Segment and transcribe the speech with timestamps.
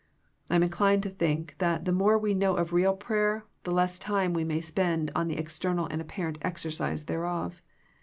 [0.49, 3.99] I am inclined to think that the more we know of real prayer the less
[3.99, 7.61] time we may spend in the external and apparent exercise thereof.